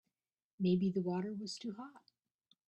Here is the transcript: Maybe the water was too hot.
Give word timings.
Maybe 0.59 0.89
the 0.89 0.99
water 1.03 1.31
was 1.31 1.59
too 1.59 1.73
hot. 1.73 2.09